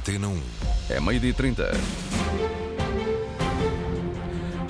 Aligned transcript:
Antena 0.00 0.28
1. 0.28 0.42
É 0.88 0.98
meio-dia 0.98 1.28
e 1.28 1.34
30. 1.34 2.09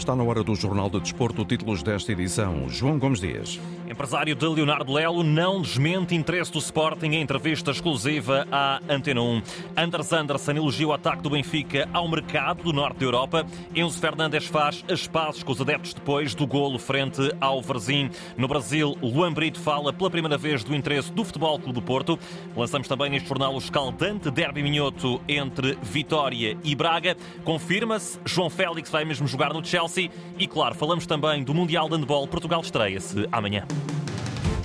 Está 0.01 0.17
na 0.17 0.25
hora 0.25 0.43
do 0.43 0.55
Jornal 0.55 0.89
de 0.89 0.99
Desporto, 0.99 1.45
títulos 1.45 1.83
desta 1.83 2.11
edição. 2.11 2.71
João 2.71 2.99
Gomes 2.99 3.21
Dias. 3.21 3.61
Empresário 3.87 4.35
de 4.35 4.47
Leonardo 4.47 4.93
Lelo 4.93 5.23
não 5.23 5.61
desmente 5.61 6.15
interesse 6.15 6.51
do 6.51 6.59
Sporting 6.59 7.09
em 7.09 7.21
entrevista 7.21 7.71
exclusiva 7.71 8.47
à 8.51 8.81
Antena 8.89 9.21
1. 9.21 9.43
Anders 9.77 10.13
Andersen 10.13 10.57
elogia 10.57 10.89
o 10.89 10.93
ataque 10.93 11.23
do 11.23 11.29
Benfica 11.29 11.87
ao 11.93 12.09
mercado 12.09 12.63
do 12.63 12.73
norte 12.73 13.01
da 13.01 13.05
Europa. 13.05 13.45
Enzo 13.75 13.99
Fernandes 13.99 14.47
faz 14.47 14.83
as 14.89 15.07
pazes 15.07 15.43
com 15.43 15.53
os 15.53 15.61
adeptos 15.61 15.93
depois 15.93 16.35
do 16.35 16.47
golo 16.47 16.79
frente 16.79 17.21
ao 17.39 17.61
Varzim. 17.61 18.11
No 18.39 18.49
Brasil, 18.49 18.97
Luan 19.03 19.35
Brito 19.35 19.61
fala 19.61 19.93
pela 19.93 20.09
primeira 20.09 20.39
vez 20.39 20.65
do 20.65 20.75
interesse 20.75 21.13
do 21.13 21.25
Futebol 21.25 21.59
Clube 21.59 21.75
do 21.75 21.83
Porto. 21.83 22.19
Lançamos 22.57 22.89
também 22.89 23.11
neste 23.11 23.29
jornal 23.29 23.55
o 23.55 23.59
escaldante 23.59 24.31
derby 24.31 24.63
minhoto 24.63 25.21
entre 25.29 25.77
Vitória 25.83 26.57
e 26.65 26.75
Braga. 26.75 27.17
Confirma-se, 27.45 28.19
João 28.25 28.49
Félix 28.49 28.89
vai 28.89 29.05
mesmo 29.05 29.27
jogar 29.27 29.53
no 29.53 29.63
Chelsea. 29.63 29.90
E 30.39 30.47
claro, 30.47 30.75
falamos 30.75 31.07
também 31.07 31.43
do 31.43 31.55
Mundial 31.55 31.89
de 31.89 31.97
Handball. 31.97 32.27
Portugal 32.29 32.61
estreia-se 32.61 33.27
amanhã. 33.33 33.67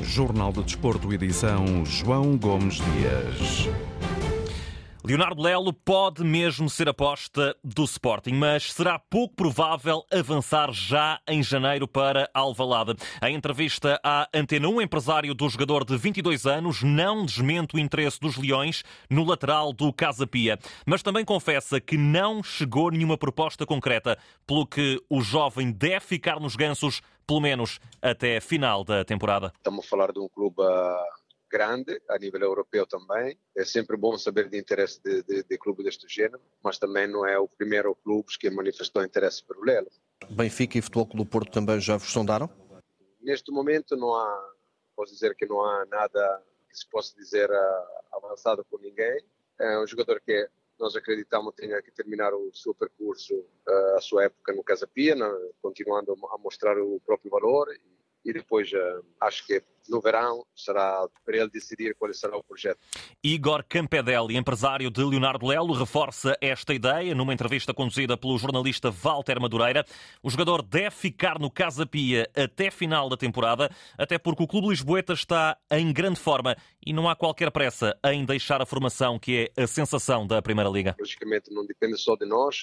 Jornal 0.01 0.51
de 0.51 0.63
Desporto, 0.63 1.11
edição 1.11 1.85
João 1.85 2.37
Gomes 2.37 2.75
Dias. 2.75 3.69
Leonardo 5.07 5.39
Lelo 5.39 5.71
pode 5.71 6.23
mesmo 6.23 6.67
ser 6.67 6.89
aposta 6.89 7.55
do 7.63 7.83
Sporting, 7.83 8.33
mas 8.33 8.73
será 8.73 8.97
pouco 8.97 9.35
provável 9.35 10.03
avançar 10.11 10.71
já 10.71 11.19
em 11.29 11.43
janeiro 11.43 11.87
para 11.87 12.27
Alvalade. 12.33 12.95
Em 13.21 13.35
entrevista 13.35 13.99
à 14.03 14.27
Antena 14.33 14.67
1, 14.67 14.81
empresário 14.81 15.35
do 15.35 15.47
jogador 15.47 15.85
de 15.85 15.95
22 15.95 16.47
anos 16.47 16.81
não 16.81 17.23
desmente 17.23 17.75
o 17.75 17.79
interesse 17.79 18.19
dos 18.19 18.35
Leões 18.35 18.83
no 19.07 19.23
lateral 19.23 19.71
do 19.71 19.93
Casa 19.93 20.25
Pia, 20.25 20.57
mas 20.87 21.03
também 21.03 21.23
confessa 21.23 21.79
que 21.79 21.99
não 21.99 22.41
chegou 22.41 22.89
nenhuma 22.89 23.15
proposta 23.15 23.63
concreta, 23.63 24.17
pelo 24.47 24.65
que 24.65 24.99
o 25.07 25.21
jovem 25.21 25.71
deve 25.71 25.99
ficar 25.99 26.39
nos 26.39 26.55
gansos 26.55 27.03
pelo 27.27 27.41
menos 27.41 27.79
até 28.01 28.37
a 28.37 28.41
final 28.41 28.83
da 28.83 29.05
temporada. 29.05 29.53
Estamos 29.57 29.85
a 29.85 29.87
falar 29.87 30.11
de 30.11 30.19
um 30.19 30.27
clube 30.27 30.63
grande, 31.55 32.01
a 32.09 32.17
nível 32.17 32.41
europeu 32.41 32.85
também. 32.85 33.39
É 33.55 33.63
sempre 33.63 33.95
bom 33.95 34.17
saber 34.17 34.49
de 34.49 34.57
interesse 34.57 35.01
de, 35.01 35.23
de, 35.23 35.43
de 35.43 35.57
clube 35.57 35.85
deste 35.85 36.05
género, 36.13 36.41
mas 36.61 36.77
também 36.77 37.07
não 37.07 37.25
é 37.25 37.39
o 37.39 37.47
primeiro 37.47 37.95
clube 37.95 38.27
que 38.37 38.49
manifestou 38.49 39.01
interesse 39.01 39.41
pelo 39.45 39.63
Lelo. 39.63 39.89
Benfica 40.29 40.77
e 40.77 40.81
Futebol 40.81 41.07
Clube 41.07 41.23
do 41.23 41.29
Porto 41.29 41.53
também 41.53 41.79
já 41.79 41.95
vos 41.95 42.11
sondaram? 42.11 42.49
Neste 43.21 43.53
momento 43.53 43.95
não 43.95 44.13
há, 44.13 44.53
posso 44.97 45.13
dizer 45.13 45.33
que 45.35 45.45
não 45.45 45.63
há 45.63 45.85
nada 45.85 46.43
que 46.69 46.77
se 46.77 46.89
possa 46.89 47.15
dizer 47.15 47.49
uh, 47.49 48.17
avançado 48.17 48.65
por 48.69 48.81
ninguém. 48.81 49.17
É 49.57 49.79
um 49.79 49.87
jogador 49.87 50.19
que 50.19 50.49
nós 50.77 50.93
acreditamos 50.93 51.55
tenha 51.55 51.81
que 51.81 51.91
terminar 51.91 52.33
o 52.33 52.51
seu 52.53 52.75
percurso, 52.75 53.33
uh, 53.33 53.95
a 53.95 54.01
sua 54.01 54.25
época 54.25 54.51
no 54.53 54.61
Casa 54.61 54.85
Pia, 54.85 55.15
continuando 55.61 56.17
a 56.33 56.37
mostrar 56.37 56.77
o 56.77 56.99
próprio 57.05 57.31
valor 57.31 57.69
e, 58.25 58.33
depois 58.33 58.71
uh, 58.71 59.05
acho 59.21 59.45
que 59.45 59.61
no 59.89 60.01
verão 60.01 60.45
será 60.55 61.07
para 61.23 61.37
ele 61.37 61.49
decidir 61.49 61.95
qual 61.95 62.11
será 62.13 62.35
o 62.35 62.43
projeto. 62.43 62.79
Igor 63.23 63.63
Campedelli, 63.67 64.35
empresário 64.35 64.89
de 64.89 65.03
Leonardo 65.03 65.47
Lelo, 65.47 65.73
reforça 65.73 66.37
esta 66.41 66.73
ideia 66.73 67.13
numa 67.13 67.33
entrevista 67.33 67.73
conduzida 67.73 68.17
pelo 68.17 68.37
jornalista 68.37 68.89
Walter 68.89 69.39
Madureira. 69.39 69.85
O 70.23 70.29
jogador 70.29 70.61
deve 70.61 70.91
ficar 70.91 71.39
no 71.39 71.51
Casa 71.51 71.85
Pia 71.85 72.29
até 72.35 72.71
final 72.71 73.09
da 73.09 73.17
temporada, 73.17 73.69
até 73.97 74.17
porque 74.17 74.43
o 74.43 74.47
clube 74.47 74.69
lisboeta 74.69 75.13
está 75.13 75.57
em 75.71 75.91
grande 75.93 76.19
forma 76.19 76.55
e 76.85 76.93
não 76.93 77.07
há 77.09 77.15
qualquer 77.15 77.51
pressa 77.51 77.97
em 78.05 78.25
deixar 78.25 78.61
a 78.61 78.65
formação 78.65 79.19
que 79.19 79.51
é 79.55 79.63
a 79.63 79.67
sensação 79.67 80.25
da 80.25 80.41
Primeira 80.41 80.69
Liga. 80.69 80.95
Logicamente 80.99 81.53
não 81.53 81.65
depende 81.65 81.97
só 81.97 82.15
de 82.15 82.25
nós, 82.25 82.61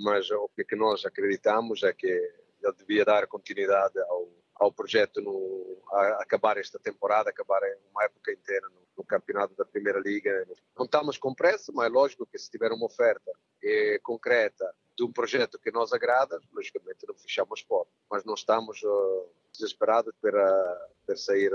mas 0.00 0.30
o 0.30 0.48
que 0.66 0.76
nós 0.76 1.04
acreditamos 1.04 1.82
é 1.82 1.92
que 1.92 2.06
ele 2.06 2.76
devia 2.78 3.04
dar 3.04 3.26
continuidade 3.26 3.98
ao 4.08 4.41
ao 4.54 4.72
projeto 4.72 5.20
no, 5.20 5.82
a 5.92 6.22
acabar 6.22 6.56
esta 6.56 6.78
temporada, 6.78 7.30
acabar 7.30 7.60
uma 7.90 8.04
época 8.04 8.32
inteira 8.32 8.68
no, 8.68 8.82
no, 8.96 9.04
campeonato 9.04 9.54
da 9.54 9.64
Primeira 9.64 9.98
Liga. 9.98 10.46
Não 10.76 10.84
estamos 10.84 11.18
com 11.18 11.34
pressa, 11.34 11.72
mas 11.74 11.86
é 11.86 11.88
lógico 11.88 12.26
que 12.26 12.38
se 12.38 12.50
tiver 12.50 12.72
uma 12.72 12.86
oferta 12.86 13.30
eh, 13.62 13.98
concreta 14.02 14.72
de 14.96 15.04
um 15.04 15.12
projeto 15.12 15.58
que 15.58 15.70
nos 15.70 15.92
agrada, 15.92 16.40
logicamente 16.52 17.06
não 17.06 17.14
fechamos 17.14 17.62
portas, 17.62 17.94
mas 18.10 18.24
não 18.24 18.34
estamos 18.34 18.82
uh, 18.82 19.28
desesperados 19.52 20.14
para, 20.20 20.88
para 21.06 21.16
sair 21.16 21.52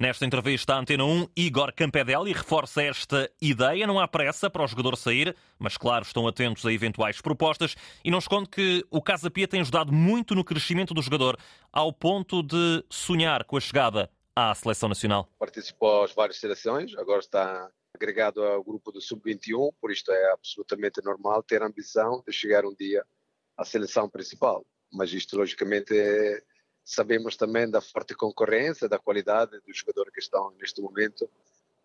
Nesta 0.00 0.24
entrevista 0.24 0.74
à 0.74 0.78
Antena 0.78 1.04
1, 1.04 1.26
Igor 1.36 1.72
Campedelli 1.74 2.32
reforça 2.32 2.80
esta 2.84 3.28
ideia. 3.42 3.84
Não 3.84 3.98
há 3.98 4.06
pressa 4.06 4.48
para 4.48 4.62
o 4.62 4.66
jogador 4.68 4.96
sair, 4.96 5.34
mas 5.58 5.76
claro, 5.76 6.04
estão 6.04 6.28
atentos 6.28 6.64
a 6.64 6.72
eventuais 6.72 7.20
propostas 7.20 7.74
e 8.04 8.08
não 8.08 8.20
esconde 8.20 8.48
que 8.48 8.86
o 8.92 9.02
Casa 9.02 9.28
Pia 9.28 9.48
tem 9.48 9.60
ajudado 9.60 9.92
muito 9.92 10.36
no 10.36 10.44
crescimento 10.44 10.94
do 10.94 11.02
jogador, 11.02 11.36
ao 11.72 11.92
ponto 11.92 12.44
de 12.44 12.84
sonhar 12.88 13.42
com 13.42 13.56
a 13.56 13.60
chegada 13.60 14.08
à 14.36 14.54
seleção 14.54 14.88
nacional. 14.88 15.28
Participou 15.36 16.04
às 16.04 16.14
várias 16.14 16.38
seleções, 16.38 16.96
agora 16.96 17.18
está 17.18 17.68
agregado 17.92 18.40
ao 18.40 18.62
grupo 18.62 18.92
do 18.92 19.00
Sub-21, 19.00 19.72
por 19.80 19.90
isto 19.90 20.12
é 20.12 20.30
absolutamente 20.30 21.04
normal 21.04 21.42
ter 21.42 21.60
a 21.60 21.66
ambição 21.66 22.22
de 22.24 22.32
chegar 22.32 22.64
um 22.64 22.72
dia 22.72 23.04
à 23.56 23.64
seleção 23.64 24.08
principal. 24.08 24.64
Mas 24.92 25.12
isto, 25.12 25.36
logicamente, 25.36 25.92
é 25.92 26.40
Sabemos 26.90 27.36
também 27.36 27.68
da 27.68 27.82
forte 27.82 28.14
concorrência, 28.14 28.88
da 28.88 28.98
qualidade 28.98 29.60
dos 29.60 29.76
jogadores 29.76 30.10
que 30.10 30.20
estão 30.20 30.50
neste 30.52 30.80
momento 30.80 31.28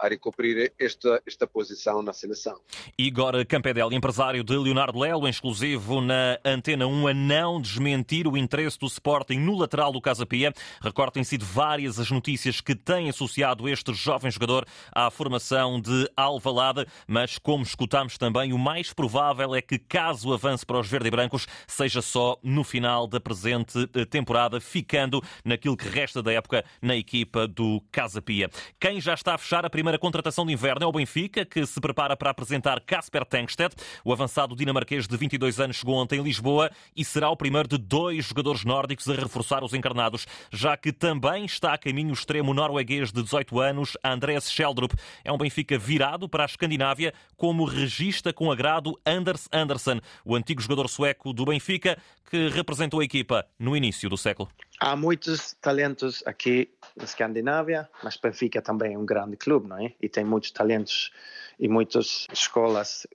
a 0.04 0.10
recobrir 0.10 0.74
esta, 0.78 1.22
esta 1.26 1.48
posição 1.48 2.02
na 2.02 2.12
seleção. 2.12 2.60
Igor 2.98 3.46
Campedelli, 3.46 3.96
empresário 3.96 4.44
de 4.44 4.58
Leonardo 4.58 5.00
Lelo, 5.00 5.30
exclusivo 5.30 6.02
na 6.02 6.38
Antena 6.44 6.86
1, 6.86 7.08
a 7.08 7.14
não 7.14 7.62
desmentir 7.62 8.28
o 8.28 8.36
interesse 8.36 8.78
do 8.78 8.86
Sporting 8.86 9.38
no 9.38 9.58
lateral 9.58 9.94
do 9.94 10.02
Casa 10.02 10.26
Pia. 10.26 10.54
Recorde 10.82 11.14
têm 11.14 11.24
sido 11.24 11.46
várias 11.46 12.00
as 12.00 12.12
notícias 12.12 12.60
que 12.60 12.76
têm 12.76 13.08
associado 13.08 13.70
este 13.70 13.94
jovem 13.94 14.30
jogador 14.30 14.66
à 14.92 15.10
formação 15.10 15.80
de 15.80 16.10
Alvalade, 16.18 16.86
mas 17.08 17.38
como 17.38 17.64
escutamos 17.64 18.18
também, 18.18 18.52
o 18.52 18.60
mais 18.60 18.92
provável 18.92 19.56
é 19.56 19.62
que, 19.62 19.80
caso 19.80 20.34
avance 20.34 20.66
para 20.66 20.80
os 20.80 20.88
verde 20.90 21.08
e 21.08 21.12
brancos, 21.12 21.48
seja 21.66 22.02
só 22.02 22.38
no 22.44 22.66
final 22.66 23.08
da 23.08 23.22
presente 23.22 23.88
temporada, 24.10 24.60
ficando 24.60 25.24
naquilo 25.46 25.78
que 25.78 25.88
resta 25.88 26.22
da 26.22 26.34
época 26.34 26.66
na 26.82 26.98
equipa 26.98 27.48
do 27.48 27.82
Casa 27.90 28.22
Pia. 28.22 28.50
Quem 28.78 29.00
já 29.00 29.14
está 29.14 29.36
a 29.36 29.38
fechar 29.38 29.66
a 29.66 29.70
primeira 29.70 29.93
primeira 29.94 30.00
contratação 30.00 30.46
de 30.46 30.54
inverno 30.54 30.84
é 30.84 30.88
o 30.88 30.92
Benfica, 30.92 31.46
que 31.46 31.66
se 31.66 31.80
prepara 31.80 32.18
para 32.18 32.32
apresentar 32.32 32.80
Casper 32.82 33.24
Tengsted. 33.26 33.76
O 34.04 34.12
avançado 34.12 34.56
dinamarquês 34.56 35.08
de 35.08 35.16
22 35.16 35.60
anos 35.60 35.76
chegou 35.76 35.96
ontem 35.96 36.20
em 36.20 36.24
Lisboa 36.24 36.72
e 36.96 37.06
será 37.06 37.30
o 37.30 37.38
primeiro 37.38 37.68
de 37.68 37.78
dois 37.78 38.26
jogadores 38.26 38.64
nórdicos 38.66 39.08
a 39.08 39.14
reforçar 39.14 39.64
os 39.64 39.74
encarnados, 39.74 40.26
já 40.52 40.76
que 40.76 40.92
também 40.92 41.46
está 41.46 41.74
a 41.74 41.78
caminho 41.78 42.10
o 42.10 42.14
extremo 42.14 42.54
norueguês 42.54 43.12
de 43.12 43.22
18 43.22 43.60
anos, 43.60 43.98
Andreas 44.04 44.52
Sheldrup. 44.52 44.94
É 45.24 45.32
um 45.32 45.38
Benfica 45.38 45.78
virado 45.78 46.28
para 46.28 46.44
a 46.44 46.48
Escandinávia, 46.48 47.14
como 47.38 47.66
regista 47.66 48.34
com 48.34 48.52
agrado 48.52 49.00
Anders 49.06 49.48
Andersen, 49.52 50.02
o 50.26 50.36
antigo 50.36 50.62
jogador 50.62 50.88
sueco 50.88 51.34
do 51.34 51.46
Benfica, 51.46 51.98
que 52.30 52.48
representou 52.48 53.00
a 53.00 53.04
equipa 53.04 53.46
no 53.60 53.78
início 53.78 54.10
do 54.10 54.18
século. 54.18 54.50
Há 54.80 54.96
muitos 54.96 55.54
talentos 55.62 56.24
aqui 56.26 56.72
na 56.98 57.04
Escandinávia, 57.04 57.90
mas 58.04 58.18
Benfica 58.18 58.62
também 58.62 58.96
é 58.96 58.98
um 58.98 59.06
grande 59.06 59.38
clube, 59.38 59.68
não 59.74 59.86
é? 59.86 59.94
E 60.02 60.08
tem 60.08 60.24
muitos 60.24 60.52
talentos 60.52 61.12
e 61.60 61.68
muitas 61.68 62.28
escolas 62.32 63.08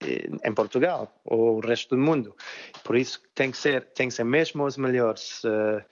eh, 0.00 0.28
em 0.44 0.54
Portugal 0.54 1.12
ou 1.24 1.56
o 1.56 1.60
resto 1.60 1.96
do 1.96 2.02
mundo. 2.02 2.36
Por 2.84 2.96
isso 2.96 3.20
tem 3.34 3.50
que 3.50 3.56
ser, 3.56 3.84
tem 3.92 4.08
que 4.08 4.14
ser 4.14 4.24
mesmo 4.24 4.64
os 4.64 4.76
melhores 4.76 5.42
uh, 5.44 5.82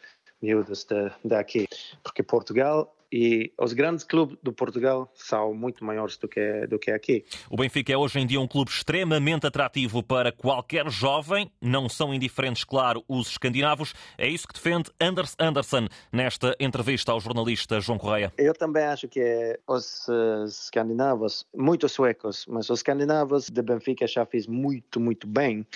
miúdos 0.40 0.86
daqui, 1.24 1.66
porque 2.02 2.22
Portugal 2.22 2.94
e 3.12 3.52
os 3.58 3.72
grandes 3.72 4.04
clubes 4.04 4.36
do 4.42 4.52
Portugal 4.52 5.10
são 5.14 5.52
muito 5.54 5.84
maiores 5.84 6.16
do 6.16 6.28
que, 6.28 6.66
do 6.66 6.78
que 6.78 6.90
aqui. 6.90 7.24
O 7.48 7.56
Benfica 7.56 7.92
é 7.92 7.96
hoje 7.96 8.20
em 8.20 8.26
dia 8.26 8.40
um 8.40 8.46
clube 8.46 8.70
extremamente 8.70 9.46
atrativo 9.46 10.02
para 10.02 10.30
qualquer 10.30 10.88
jovem, 10.90 11.50
não 11.60 11.88
são 11.88 12.14
indiferentes, 12.14 12.64
claro, 12.64 13.04
os 13.08 13.30
escandinavos. 13.30 13.94
É 14.16 14.28
isso 14.28 14.46
que 14.46 14.54
defende 14.54 14.90
Anders 15.00 15.34
Andersen 15.38 15.88
nesta 16.12 16.54
entrevista 16.60 17.12
ao 17.12 17.20
jornalista 17.20 17.80
João 17.80 17.98
Correia. 17.98 18.32
Eu 18.38 18.54
também 18.54 18.84
acho 18.84 19.08
que 19.08 19.58
os 19.66 20.06
uh, 20.08 20.44
escandinavos, 20.44 21.46
muitos 21.54 21.92
suecos, 21.92 22.46
mas 22.48 22.70
os 22.70 22.80
escandinavos 22.80 23.48
de 23.48 23.62
Benfica 23.62 24.06
já 24.06 24.24
fez 24.24 24.46
muito, 24.46 25.00
muito 25.00 25.26
bem. 25.26 25.66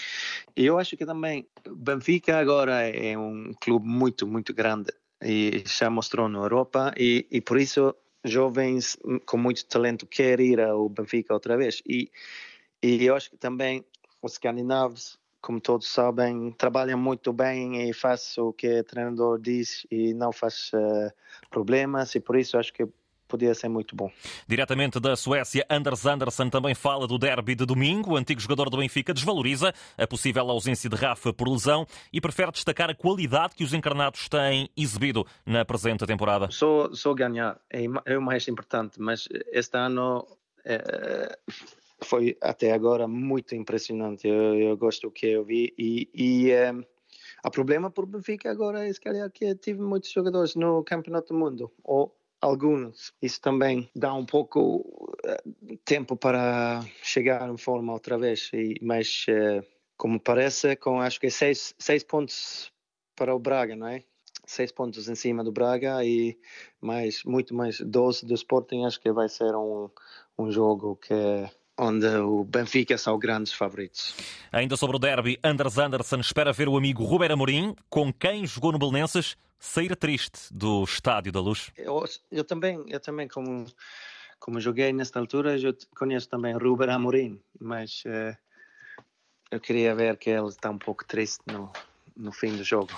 E 0.57 0.65
eu 0.65 0.79
acho 0.79 0.97
que 0.97 1.05
também 1.05 1.47
Benfica 1.69 2.39
agora 2.39 2.83
é 2.83 3.17
um 3.19 3.53
clube 3.61 3.87
muito, 3.87 4.27
muito 4.27 4.55
grande 4.55 4.93
e 5.25 5.65
já 5.67 5.89
mostrou 5.89 6.29
na 6.29 6.39
Europa 6.39 6.95
e, 6.97 7.27
e 7.31 7.41
por 7.41 7.59
isso 7.59 7.95
jovens 8.25 8.97
com 9.27 9.37
muito 9.37 9.65
talento 9.67 10.07
querem 10.07 10.53
ir 10.53 10.61
ao 10.61 10.89
Benfica 10.89 11.35
outra 11.35 11.57
vez. 11.57 11.83
E, 11.87 12.11
e 12.83 13.05
eu 13.05 13.15
acho 13.17 13.31
que 13.31 13.37
também 13.37 13.85
os 14.23 14.33
escandinavos 14.33 15.19
como 15.41 15.61
todos 15.61 15.89
sabem 15.89 16.53
trabalham 16.53 16.99
muito 16.99 17.31
bem 17.31 17.89
e 17.89 17.93
faz 17.93 18.39
o 18.39 18.51
que 18.53 18.81
o 18.81 18.85
treinador 18.85 19.39
diz 19.39 19.87
e 19.91 20.15
não 20.15 20.33
faz 20.33 20.71
uh, 20.73 21.13
problemas 21.51 22.15
e 22.15 22.21
por 22.21 22.37
isso 22.37 22.57
acho 22.57 22.73
que 22.73 22.89
podia 23.35 23.53
ser 23.53 23.69
muito 23.69 23.97
bom. 23.97 24.11
Diretamente 24.47 25.01
da 25.01 25.17
Suécia, 25.17 25.67
Anders 25.69 26.07
Andersson 26.07 26.49
também 26.49 26.73
fala 26.73 27.07
do 27.07 27.19
derby 27.19 27.57
de 27.57 27.67
domingo. 27.67 28.13
O 28.13 28.17
antigo 28.17 28.41
jogador 28.41 28.71
do 28.71 28.77
Benfica 28.77 29.13
desvaloriza 29.13 29.75
a 29.99 30.07
possível 30.07 30.49
ausência 30.51 30.89
de 30.89 30.95
Rafa 30.95 31.33
por 31.33 31.49
lesão 31.49 31.85
e 32.13 32.21
prefere 32.21 32.53
destacar 32.53 32.91
a 32.91 32.95
qualidade 32.95 33.57
que 33.57 33.65
os 33.65 33.75
encarnados 33.75 34.29
têm 34.29 34.71
exibido 34.77 35.27
na 35.45 35.65
presente 35.65 36.07
temporada. 36.07 36.49
Só, 36.51 36.93
só 36.93 37.13
ganhar 37.13 37.59
é, 37.69 37.85
é 38.07 38.17
o 38.17 38.23
mais 38.23 38.47
importante, 38.47 39.01
mas 39.01 39.29
este 39.53 39.77
ano 39.77 40.25
é, 40.65 41.37
foi 42.05 42.37
até 42.41 42.73
agora 42.73 43.09
muito 43.09 43.57
impressionante. 43.57 44.29
Eu, 44.29 44.55
eu 44.55 44.77
gosto 44.77 45.09
do 45.09 45.11
que 45.11 45.27
eu 45.27 45.45
vi 45.45 45.75
e, 45.77 46.09
e 46.15 46.51
é, 46.53 46.73
o 47.45 47.51
problema 47.51 47.91
por 47.91 48.07
Benfica 48.07 48.49
agora 48.49 48.87
é 48.87 48.93
se 48.93 49.01
calhar 49.01 49.29
que 49.29 49.57
tive 49.57 49.81
muitos 49.81 50.11
jogadores 50.11 50.55
no 50.55 50.85
Campeonato 50.85 51.35
do 51.35 51.39
Mundo 51.41 51.73
ou 51.83 52.15
alguns. 52.45 53.13
Isso 53.21 53.41
também 53.41 53.89
dá 53.97 54.13
um 54.13 54.25
pouco 54.25 54.79
uh, 55.25 55.77
tempo 55.85 56.17
para 56.17 56.85
chegar 57.03 57.49
em 57.49 57.57
forma 57.57 57.93
outra 57.93 58.19
vez. 58.19 58.51
E, 58.53 58.75
mas 58.83 59.25
uh, 59.29 59.65
como 59.97 60.21
parece, 60.21 60.77
com 60.77 61.01
acho 61.01 61.19
que 61.19 61.31
seis, 61.31 61.75
seis 61.79 62.05
pontos 62.05 62.71
para 63.17 63.35
o 63.35 63.39
Braga, 63.39 63.75
não 63.75 63.89
é? 63.89 64.05
Seis 64.47 64.71
pontos 64.71 65.09
em 65.09 65.15
cima 65.15 65.43
do 65.43 65.51
Braga 65.51 66.05
e 66.05 66.39
mais 66.81 67.25
muito 67.25 67.55
mais 67.55 67.81
12 67.81 68.27
do 68.27 68.35
Sporting. 68.35 68.85
Acho 68.85 69.01
que 69.01 69.11
vai 69.11 69.29
ser 69.29 69.55
um, 69.57 69.89
um 70.39 70.51
jogo 70.51 70.97
que 70.97 71.15
onde 71.79 72.07
o 72.07 72.45
Benfica 72.45 72.97
são 72.97 73.19
grandes 73.19 73.53
favoritos. 73.53 74.15
Ainda 74.53 74.77
sobre 74.77 74.97
o 74.97 74.99
derby, 74.99 75.39
Anders 75.43 75.79
Anderson 75.79 76.21
espera 76.21 76.53
ver 76.53 76.69
o 76.69 76.77
amigo 76.77 77.05
Ruben 77.05 77.33
Amorim, 77.33 77.75
com 77.89 78.13
quem 78.13 78.47
jogou 78.47 78.73
no 78.73 78.79
Belenenses, 78.79 79.37
sair 79.59 79.97
triste 79.97 80.53
do 80.53 80.85
Estádio 80.85 81.33
da 81.33 81.41
Luz. 81.41 81.73
Eu, 81.77 82.05
eu 82.31 82.45
também, 82.45 82.85
eu 82.89 83.01
também 83.01 83.27
como, 83.27 83.67
como 84.39 84.61
joguei 84.61 84.93
nesta 84.93 85.19
altura, 85.19 85.59
eu 85.59 85.77
conheço 85.97 86.29
também 86.29 86.55
Ruben 86.57 86.91
Amorim, 86.91 87.41
mas 87.61 88.05
uh, 88.07 88.37
eu 89.51 89.61
queria 89.61 89.95
ver 89.95 90.17
que 90.17 90.31
ele 90.31 90.49
está 90.49 90.71
um 90.71 90.79
pouco 90.79 91.05
triste 91.05 91.43
no, 91.47 91.73
no 92.17 92.33
fim 92.33 92.57
do 92.57 92.63
jogo. 92.63 92.91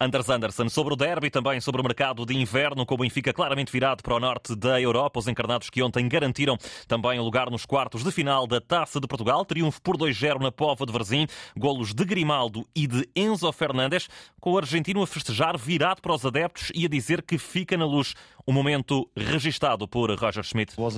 Anders 0.00 0.28
Anderson, 0.28 0.68
sobre 0.68 0.94
o 0.94 0.96
derby, 0.96 1.30
também 1.30 1.60
sobre 1.60 1.80
o 1.80 1.84
mercado 1.84 2.26
de 2.26 2.36
inverno, 2.36 2.84
com 2.84 2.94
o 2.94 2.98
Benfica 2.98 3.32
claramente 3.32 3.70
virado 3.70 4.02
para 4.02 4.14
o 4.14 4.20
norte 4.20 4.56
da 4.56 4.80
Europa. 4.80 5.20
Os 5.20 5.28
encarnados 5.28 5.70
que 5.70 5.82
ontem 5.82 6.08
garantiram 6.08 6.56
também 6.88 7.18
o 7.18 7.22
lugar 7.22 7.50
nos 7.50 7.64
quartos 7.64 8.02
de 8.02 8.10
final 8.10 8.46
da 8.46 8.60
Taça 8.60 9.00
de 9.00 9.06
Portugal. 9.06 9.44
Triunfo 9.44 9.80
por 9.80 9.96
2-0 9.96 10.40
na 10.40 10.50
Pova 10.50 10.84
de 10.84 10.92
Varzim. 10.92 11.26
Golos 11.56 11.94
de 11.94 12.04
Grimaldo 12.04 12.66
e 12.74 12.86
de 12.86 13.08
Enzo 13.14 13.50
Fernandes, 13.52 14.08
com 14.40 14.52
o 14.52 14.58
argentino 14.58 15.02
a 15.02 15.06
festejar 15.06 15.56
virado 15.56 16.00
para 16.02 16.14
os 16.14 16.24
adeptos 16.24 16.72
e 16.74 16.84
a 16.84 16.88
dizer 16.88 17.22
que 17.22 17.38
fica 17.38 17.76
na 17.76 17.86
luz. 17.86 18.14
Um 18.46 18.52
momento 18.52 19.08
registado 19.16 19.88
por 19.88 20.10
Roger 20.10 20.44
Schmidt. 20.44 20.74
Uh, 20.76 20.92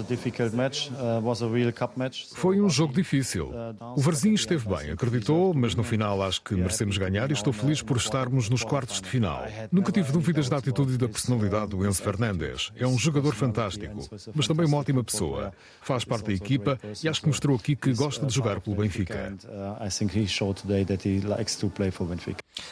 Foi 2.34 2.60
um 2.60 2.68
jogo 2.68 2.92
difícil. 2.92 3.52
O 3.96 4.00
Varzim 4.00 4.34
esteve 4.34 4.68
bem, 4.68 4.90
acreditou, 4.90 5.54
mas 5.54 5.72
no 5.76 5.84
final 5.84 6.20
acho 6.22 6.42
que 6.42 6.56
merecemos 6.56 6.98
ganhar 6.98 7.30
e 7.30 7.34
estou 7.34 7.52
feliz 7.52 7.80
por 7.80 7.98
estarmos 7.98 8.50
nos 8.50 8.64
quartos 8.64 9.00
de 9.00 9.08
final. 9.08 9.44
Nunca 9.70 9.92
tive 9.92 10.10
dúvidas 10.10 10.48
da 10.48 10.56
atitude 10.56 10.94
e 10.94 10.98
da 10.98 11.08
personalidade 11.08 11.70
do 11.70 11.86
Enzo 11.86 12.02
Fernandes. 12.02 12.72
É 12.74 12.84
um 12.84 12.98
jogador 12.98 13.32
fantástico, 13.32 14.08
mas 14.34 14.48
também 14.48 14.66
uma 14.66 14.78
ótima 14.78 15.04
pessoa. 15.04 15.52
Faz 15.82 16.04
parte 16.04 16.26
da 16.26 16.32
equipa 16.32 16.80
e 17.00 17.08
acho 17.08 17.20
que 17.20 17.28
mostrou 17.28 17.56
aqui 17.56 17.76
que 17.76 17.94
gosta 17.94 18.26
de 18.26 18.34
jogar 18.34 18.60
pelo 18.60 18.74
Benfica. 18.74 19.36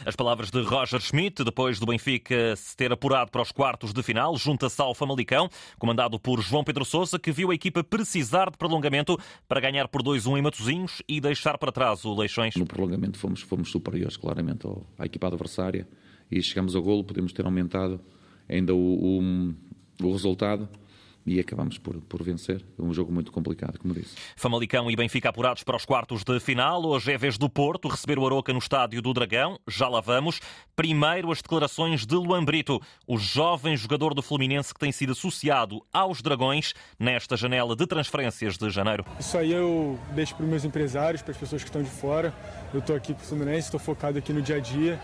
As 0.04 0.16
palavras 0.16 0.50
de 0.50 0.62
Roger 0.62 1.00
Schmidt, 1.00 1.44
depois 1.44 1.78
do 1.78 1.86
Benfica 1.86 2.56
se 2.56 2.74
ter 2.76 2.90
apurado 2.90 3.30
para 3.30 3.42
os 3.42 3.52
quartos 3.52 3.92
de 3.92 4.02
final, 4.02 4.34
junta-se 4.36 4.63
ao 4.78 4.94
Famalicão, 4.94 5.48
comandado 5.78 6.18
por 6.18 6.40
João 6.40 6.64
Pedro 6.64 6.84
Sousa, 6.84 7.18
que 7.18 7.32
viu 7.32 7.50
a 7.50 7.54
equipa 7.54 7.82
precisar 7.82 8.50
de 8.50 8.56
prolongamento 8.56 9.18
para 9.48 9.60
ganhar 9.60 9.88
por 9.88 10.02
2-1 10.02 10.38
em 10.38 10.42
Matosinhos 10.42 11.02
e 11.08 11.20
deixar 11.20 11.58
para 11.58 11.72
trás 11.72 12.04
o 12.04 12.14
Leixões. 12.14 12.54
No 12.56 12.66
prolongamento 12.66 13.18
fomos, 13.18 13.40
fomos 13.42 13.70
superiores, 13.70 14.16
claramente, 14.16 14.66
à 14.98 15.06
equipa 15.06 15.26
adversária 15.26 15.86
e 16.30 16.42
chegamos 16.42 16.74
ao 16.74 16.82
golo, 16.82 17.04
podemos 17.04 17.32
ter 17.32 17.44
aumentado 17.44 18.00
ainda 18.48 18.74
o, 18.74 19.18
o, 19.20 19.54
o 20.02 20.12
resultado 20.12 20.68
e 21.26 21.40
acabamos 21.40 21.78
por, 21.78 22.00
por 22.02 22.22
vencer. 22.22 22.64
Um 22.78 22.92
jogo 22.92 23.12
muito 23.12 23.32
complicado, 23.32 23.78
como 23.78 23.94
disse. 23.94 24.14
Famalicão 24.36 24.90
e 24.90 24.96
Benfica 24.96 25.28
apurados 25.28 25.62
para 25.62 25.76
os 25.76 25.84
quartos 25.84 26.22
de 26.22 26.38
final. 26.40 26.84
Hoje 26.84 27.12
é 27.12 27.18
vez 27.18 27.38
do 27.38 27.48
Porto 27.48 27.88
receber 27.88 28.18
o 28.18 28.26
Aroca 28.26 28.52
no 28.52 28.58
estádio 28.58 29.00
do 29.00 29.12
Dragão. 29.12 29.58
Já 29.66 29.88
lá 29.88 30.00
vamos. 30.00 30.40
Primeiro, 30.76 31.32
as 31.32 31.40
declarações 31.40 32.04
de 32.04 32.14
Luan 32.14 32.44
Brito, 32.44 32.80
o 33.06 33.16
jovem 33.16 33.76
jogador 33.76 34.14
do 34.14 34.22
Fluminense 34.22 34.74
que 34.74 34.80
tem 34.80 34.92
sido 34.92 35.12
associado 35.12 35.84
aos 35.92 36.20
Dragões 36.20 36.74
nesta 36.98 37.36
janela 37.36 37.74
de 37.74 37.86
transferências 37.86 38.58
de 38.58 38.70
janeiro. 38.70 39.04
Isso 39.18 39.38
aí 39.38 39.52
eu 39.52 39.98
deixo 40.14 40.34
para 40.34 40.44
os 40.44 40.50
meus 40.50 40.64
empresários, 40.64 41.22
para 41.22 41.32
as 41.32 41.38
pessoas 41.38 41.62
que 41.62 41.68
estão 41.68 41.82
de 41.82 41.90
fora. 41.90 42.34
Eu 42.72 42.80
estou 42.80 42.94
aqui 42.94 43.14
para 43.14 43.22
o 43.22 43.26
Fluminense, 43.26 43.68
estou 43.68 43.80
focado 43.80 44.18
aqui 44.18 44.32
no 44.32 44.42
dia 44.42 44.56
a 44.56 44.60
dia. 44.60 45.00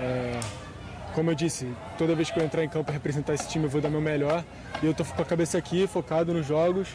É 0.00 0.69
como 1.14 1.30
eu 1.30 1.34
disse, 1.34 1.68
toda 1.98 2.14
vez 2.14 2.30
que 2.30 2.38
eu 2.38 2.44
entrar 2.44 2.64
em 2.64 2.68
campo 2.68 2.90
e 2.90 2.94
representar 2.94 3.34
esse 3.34 3.48
time, 3.48 3.64
eu 3.64 3.70
vou 3.70 3.80
dar 3.80 3.90
meu 3.90 4.00
melhor. 4.00 4.44
E 4.82 4.86
eu 4.86 4.92
estou 4.92 5.04
com 5.06 5.22
a 5.22 5.24
cabeça 5.24 5.58
aqui, 5.58 5.86
focado 5.86 6.32
nos 6.32 6.46
jogos 6.46 6.88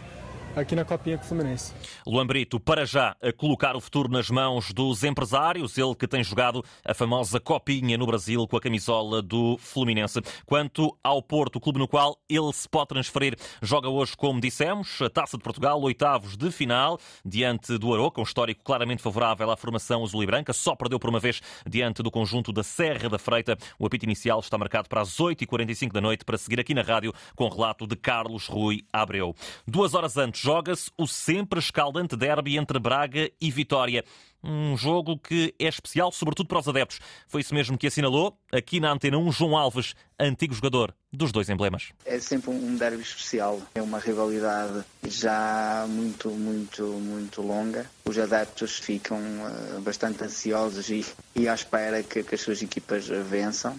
aqui 0.55 0.75
na 0.75 0.85
Copinha 0.85 1.17
com 1.17 1.23
o 1.23 1.27
Fluminense. 1.27 1.73
Luan 2.07 2.25
Brito, 2.25 2.59
para 2.59 2.85
já, 2.85 3.15
a 3.21 3.33
colocar 3.33 3.75
o 3.75 3.81
futuro 3.81 4.09
nas 4.09 4.29
mãos 4.29 4.71
dos 4.71 5.03
empresários, 5.03 5.77
ele 5.77 5.95
que 5.95 6.07
tem 6.07 6.23
jogado 6.23 6.63
a 6.85 6.93
famosa 6.93 7.39
Copinha 7.39 7.97
no 7.97 8.05
Brasil 8.05 8.47
com 8.47 8.55
a 8.55 8.61
camisola 8.61 9.21
do 9.21 9.57
Fluminense. 9.57 10.21
Quanto 10.45 10.97
ao 11.03 11.21
Porto, 11.21 11.59
clube 11.59 11.79
no 11.79 11.87
qual 11.87 12.17
ele 12.29 12.53
se 12.53 12.69
pode 12.69 12.87
transferir, 12.87 13.35
joga 13.61 13.89
hoje, 13.89 14.15
como 14.15 14.39
dissemos, 14.39 15.01
a 15.01 15.09
Taça 15.09 15.37
de 15.37 15.43
Portugal, 15.43 15.81
oitavos 15.81 16.37
de 16.37 16.49
final, 16.51 16.99
diante 17.25 17.77
do 17.77 17.93
Aroca, 17.93 18.21
um 18.21 18.23
histórico 18.23 18.63
claramente 18.63 19.01
favorável 19.01 19.51
à 19.51 19.57
formação 19.57 20.03
azul 20.03 20.23
e 20.23 20.25
branca, 20.25 20.53
só 20.53 20.75
perdeu 20.75 20.99
por 20.99 21.09
uma 21.09 21.19
vez 21.19 21.41
diante 21.67 22.01
do 22.01 22.09
conjunto 22.09 22.53
da 22.53 22.63
Serra 22.63 23.09
da 23.09 23.19
Freita. 23.19 23.57
O 23.77 23.85
apito 23.85 24.05
inicial 24.05 24.39
está 24.39 24.57
marcado 24.57 24.87
para 24.87 25.01
as 25.01 25.17
8h45 25.17 25.91
da 25.91 26.01
noite, 26.01 26.23
para 26.23 26.37
seguir 26.37 26.59
aqui 26.59 26.73
na 26.73 26.81
rádio 26.81 27.13
com 27.35 27.49
relato 27.49 27.85
de 27.85 27.95
Carlos 27.95 28.47
Rui 28.47 28.85
Abreu. 28.93 29.35
Duas 29.67 29.93
horas 29.93 30.17
antes, 30.17 30.44
joga-se 30.45 30.91
o 30.95 31.07
sempre 31.07 31.59
escaldante 31.59 32.15
derby 32.15 32.55
entre 32.55 32.77
Braga 32.77 33.31
e 33.41 33.49
Vitória. 33.49 34.05
Um 34.43 34.77
jogo 34.77 35.17
que 35.17 35.55
é 35.57 35.67
especial, 35.67 36.11
sobretudo 36.11 36.47
para 36.47 36.59
os 36.59 36.67
adeptos. 36.67 36.99
Foi 37.27 37.41
isso 37.41 37.51
mesmo 37.51 37.75
que 37.79 37.87
assinalou 37.87 38.37
aqui 38.53 38.79
na 38.79 38.91
Antena 38.91 39.17
1 39.17 39.31
João 39.31 39.57
Alves, 39.57 39.95
antigo 40.19 40.53
jogador 40.53 40.93
dos 41.11 41.31
dois 41.31 41.49
emblemas. 41.49 41.93
É 42.05 42.19
sempre 42.19 42.51
um 42.51 42.75
derby 42.75 43.01
especial, 43.01 43.59
é 43.73 43.81
uma 43.81 43.97
rivalidade 43.97 44.85
já 45.07 45.87
muito, 45.89 46.29
muito, 46.29 46.83
muito 46.83 47.41
longa. 47.41 47.89
Os 48.05 48.19
adeptos 48.19 48.77
ficam 48.77 49.17
uh, 49.17 49.81
bastante 49.81 50.23
ansiosos 50.23 50.91
e, 50.91 51.03
e 51.35 51.47
à 51.47 51.55
espera 51.55 52.03
que, 52.03 52.21
que 52.21 52.35
as 52.35 52.41
suas 52.41 52.61
equipas 52.61 53.07
vençam 53.07 53.75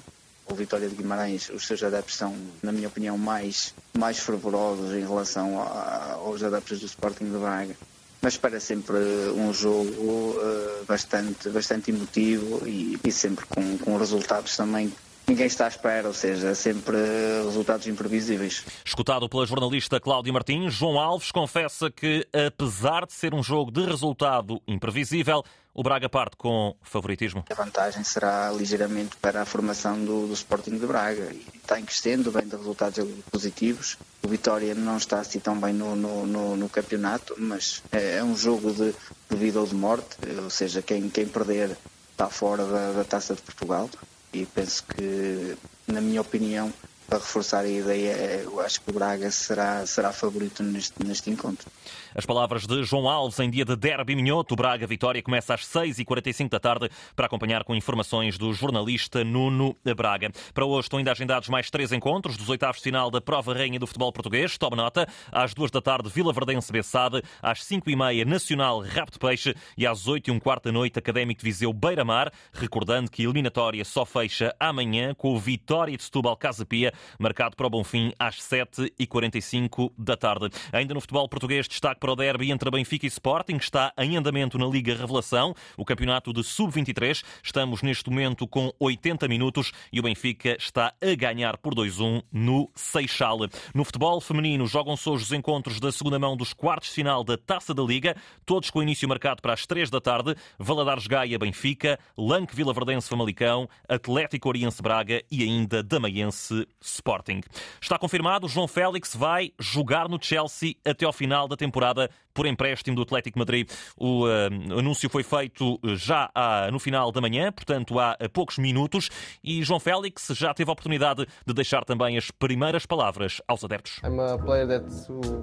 o 0.48 0.54
Vitória 0.54 0.88
de 0.88 0.94
Guimarães, 0.94 1.50
os 1.50 1.66
seus 1.66 1.82
adeptos 1.82 2.16
são, 2.16 2.34
na 2.62 2.72
minha 2.72 2.88
opinião, 2.88 3.18
mais, 3.18 3.74
mais 3.96 4.18
fervorosos 4.18 4.92
em 4.92 5.00
relação 5.00 5.60
a, 5.60 6.12
aos 6.14 6.42
adeptos 6.42 6.80
do 6.80 6.86
Sporting 6.86 7.24
de 7.24 7.38
Braga. 7.38 7.76
Mas 8.22 8.36
para 8.36 8.58
sempre 8.58 8.96
um 9.36 9.52
jogo 9.52 9.90
uh, 9.90 10.84
bastante, 10.86 11.48
bastante 11.50 11.90
emotivo 11.90 12.66
e, 12.66 12.98
e 13.04 13.12
sempre 13.12 13.44
com, 13.46 13.78
com 13.78 13.96
resultados 13.96 14.56
também 14.56 14.92
ninguém 15.26 15.46
está 15.46 15.64
à 15.64 15.68
espera, 15.68 16.06
ou 16.06 16.14
seja, 16.14 16.54
sempre 16.54 16.96
resultados 17.44 17.86
imprevisíveis. 17.86 18.64
Escutado 18.84 19.28
pela 19.28 19.44
jornalista 19.44 19.98
Cláudia 19.98 20.32
Martins, 20.32 20.72
João 20.72 20.98
Alves 20.98 21.32
confessa 21.32 21.90
que, 21.90 22.26
apesar 22.32 23.06
de 23.06 23.12
ser 23.12 23.34
um 23.34 23.42
jogo 23.42 23.70
de 23.70 23.84
resultado 23.84 24.62
imprevisível, 24.68 25.42
o 25.76 25.82
Braga 25.82 26.08
parte 26.08 26.36
com 26.38 26.74
favoritismo. 26.80 27.44
A 27.50 27.54
vantagem 27.54 28.02
será 28.02 28.50
ligeiramente 28.50 29.14
para 29.18 29.42
a 29.42 29.44
formação 29.44 30.02
do, 30.02 30.26
do 30.26 30.32
Sporting 30.32 30.78
de 30.78 30.86
Braga. 30.86 31.30
E 31.30 31.46
está 31.54 31.78
em 31.78 31.84
crescendo, 31.84 32.30
vem 32.30 32.48
de 32.48 32.56
resultados 32.56 33.06
positivos. 33.30 33.98
O 34.22 34.28
Vitória 34.28 34.74
não 34.74 34.96
está 34.96 35.20
assim 35.20 35.38
tão 35.38 35.60
bem 35.60 35.74
no, 35.74 35.94
no, 35.94 36.26
no, 36.26 36.56
no 36.56 36.68
campeonato, 36.70 37.34
mas 37.36 37.82
é, 37.92 38.16
é, 38.16 38.24
um 38.24 38.34
jogo 38.34 38.72
de, 38.72 38.94
de, 39.28 39.36
vida 39.36 39.60
ou 39.60 39.66
de 39.66 39.74
morte, 39.74 40.16
ou 40.42 40.48
seja, 40.48 40.80
quem, 40.80 41.10
quem 41.10 41.28
perder 41.28 41.76
está 42.10 42.30
fora 42.30 42.64
da, 42.64 42.92
da 42.92 43.04
Taça 43.04 43.34
de 43.34 43.42
Portugal. 43.42 43.90
E 44.32 44.46
penso 44.46 44.82
que, 44.82 45.58
na 45.86 46.00
minha 46.00 46.22
opinião, 46.22 46.72
para 47.06 47.18
reforçar 47.18 47.60
a 47.60 47.68
ideia, 47.68 48.42
eu 48.42 48.60
acho 48.60 48.80
que 48.80 48.90
o 48.90 48.92
Braga 48.92 49.30
será, 49.30 49.86
será 49.86 50.12
favorito 50.12 50.62
neste, 50.62 50.94
neste 51.04 51.30
encontro. 51.30 51.70
As 52.14 52.24
palavras 52.24 52.66
de 52.66 52.82
João 52.82 53.08
Alves 53.08 53.38
em 53.40 53.50
dia 53.50 53.64
de 53.64 53.76
derby 53.76 54.16
minhoto. 54.16 54.54
O 54.54 54.56
Braga 54.56 54.86
Vitória 54.86 55.22
começa 55.22 55.54
às 55.54 55.60
6h45 55.62 56.48
da 56.48 56.58
tarde 56.58 56.88
para 57.14 57.26
acompanhar 57.26 57.62
com 57.62 57.74
informações 57.74 58.38
do 58.38 58.52
jornalista 58.54 59.22
Nuno 59.22 59.76
Braga. 59.94 60.30
Para 60.54 60.64
hoje 60.64 60.86
estão 60.86 60.98
ainda 60.98 61.12
agendados 61.12 61.48
mais 61.48 61.70
três 61.70 61.92
encontros 61.92 62.36
dos 62.36 62.48
oitavos 62.48 62.78
de 62.78 62.84
final 62.84 63.10
da 63.10 63.20
Prova 63.20 63.52
Rainha 63.52 63.78
do 63.78 63.86
Futebol 63.86 64.12
Português. 64.12 64.56
Tome 64.56 64.76
nota, 64.76 65.06
às 65.30 65.52
duas 65.52 65.70
da 65.70 65.82
tarde 65.82 66.08
Vila 66.08 66.32
Verdense 66.32 66.72
Bessade, 66.72 67.22
às 67.42 67.60
5h30 67.60 68.24
Nacional 68.24 68.80
Rapto 68.80 69.18
Peixe 69.18 69.54
e 69.76 69.86
às 69.86 70.08
8 70.08 70.30
h 70.30 70.40
quarto 70.40 70.64
da 70.64 70.72
noite 70.72 70.98
Académico 70.98 71.40
de 71.40 71.44
Viseu 71.44 71.72
Beira-Mar. 71.72 72.32
Recordando 72.52 73.10
que 73.10 73.22
a 73.22 73.24
eliminatória 73.26 73.84
só 73.84 74.06
fecha 74.06 74.54
amanhã 74.58 75.14
com 75.14 75.34
o 75.34 75.38
Vitória 75.38 75.96
de 75.96 76.02
Setúbal 76.02 76.36
Casa 76.36 76.64
Pia 76.64 76.92
marcado 77.18 77.56
para 77.56 77.66
o 77.66 77.70
Bonfim 77.70 78.12
às 78.18 78.36
7h45 78.36 79.92
da 79.96 80.16
tarde. 80.16 80.48
Ainda 80.72 80.94
no 80.94 81.00
futebol 81.00 81.28
português, 81.28 81.68
destaque 81.68 82.00
para 82.00 82.12
o 82.12 82.16
derby 82.16 82.50
entre 82.50 82.70
Benfica 82.70 83.06
e 83.06 83.08
Sporting, 83.08 83.58
que 83.58 83.64
está 83.64 83.92
em 83.98 84.16
andamento 84.16 84.58
na 84.58 84.66
Liga 84.66 84.94
Revelação, 84.94 85.54
o 85.76 85.84
campeonato 85.84 86.32
de 86.32 86.42
Sub-23. 86.42 87.24
Estamos 87.42 87.82
neste 87.82 88.10
momento 88.10 88.46
com 88.46 88.72
80 88.78 89.28
minutos 89.28 89.72
e 89.92 90.00
o 90.00 90.02
Benfica 90.02 90.56
está 90.58 90.92
a 91.00 91.14
ganhar 91.14 91.56
por 91.56 91.74
2-1 91.74 92.22
no 92.32 92.70
Seixal. 92.74 93.38
No 93.74 93.84
futebol 93.84 94.20
feminino, 94.20 94.66
jogam-se 94.66 95.08
hoje 95.08 95.24
os 95.24 95.32
encontros 95.32 95.80
da 95.80 95.90
segunda 95.92 96.18
mão 96.18 96.36
dos 96.36 96.52
quartos 96.52 96.88
de 96.88 96.94
final 96.94 97.22
da 97.24 97.36
Taça 97.36 97.74
da 97.74 97.82
Liga, 97.82 98.16
todos 98.44 98.70
com 98.70 98.82
início 98.82 99.08
marcado 99.08 99.42
para 99.42 99.52
as 99.52 99.66
3 99.66 99.90
da 99.90 100.00
tarde. 100.00 100.34
Valadares 100.58 101.06
Gaia 101.06 101.38
Benfica, 101.38 101.98
Lanque 102.16 102.54
Vila 102.54 102.72
Verdense 102.72 103.08
Famalicão, 103.08 103.68
Atlético 103.88 104.48
Oriense 104.48 104.82
Braga 104.82 105.22
e 105.30 105.42
ainda 105.42 105.82
Damaiense 105.82 106.66
Sporting. 106.86 107.40
Está 107.80 107.98
confirmado, 107.98 108.48
João 108.48 108.68
Félix 108.68 109.14
vai 109.14 109.52
jogar 109.58 110.08
no 110.08 110.22
Chelsea 110.22 110.74
até 110.84 111.04
ao 111.04 111.12
final 111.12 111.48
da 111.48 111.56
temporada 111.56 112.10
por 112.36 112.46
empréstimo 112.46 112.94
do 112.94 113.02
Atlético 113.02 113.38
Madrid. 113.38 113.68
O 113.96 114.26
uh, 114.26 114.78
anúncio 114.78 115.08
foi 115.08 115.22
feito 115.22 115.80
já 115.94 116.26
uh, 116.26 116.70
no 116.70 116.78
final 116.78 117.10
da 117.10 117.20
manhã, 117.20 117.50
portanto 117.50 117.98
há 117.98 118.12
uh, 118.12 118.28
poucos 118.28 118.58
minutos, 118.58 119.08
e 119.42 119.62
João 119.64 119.80
Félix 119.80 120.28
já 120.32 120.52
teve 120.52 120.70
a 120.70 120.72
oportunidade 120.72 121.26
de 121.46 121.54
deixar 121.54 121.84
também 121.84 122.18
as 122.18 122.30
primeiras 122.30 122.84
palavras 122.84 123.40
aos 123.48 123.64
adeptos. 123.64 124.00